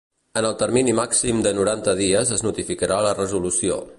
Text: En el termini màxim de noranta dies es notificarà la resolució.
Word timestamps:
En 0.39 0.45
el 0.47 0.53
termini 0.61 0.95
màxim 0.99 1.43
de 1.47 1.51
noranta 1.59 1.95
dies 2.01 2.33
es 2.39 2.45
notificarà 2.47 3.01
la 3.09 3.15
resolució. 3.23 3.81